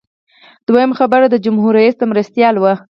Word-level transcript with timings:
دویم 0.67 0.91
خبر 0.99 1.21
د 1.29 1.35
جمهور 1.45 1.71
رئیس 1.79 1.95
د 1.99 2.03
مرستیال 2.11 2.55
و. 2.57 2.63